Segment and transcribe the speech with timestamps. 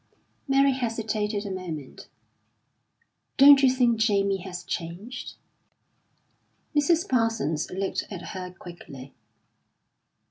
[0.47, 2.07] Mary hesitated a moment.
[3.37, 5.35] "Don't you think Jamie has changed?"
[6.75, 7.07] Mrs.
[7.07, 9.13] Parsons looked at her quickly.